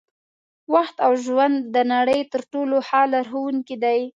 وخت 0.73 0.97
او 1.05 1.11
ژوند 1.25 1.57
د 1.75 1.77
نړۍ 1.93 2.21
تر 2.33 2.41
ټولو 2.51 2.75
ښه 2.87 3.01
لارښوونکي 3.11 3.75
دي. 3.83 4.01